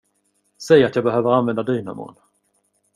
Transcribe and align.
Säg 0.61 0.83
att 0.83 0.95
jag 0.95 1.03
behöver 1.05 1.31
använda 1.31 1.63
dynamon. 1.63 2.15